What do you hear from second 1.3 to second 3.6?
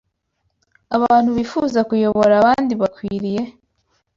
bifuza kuyobora abandi bakwiriye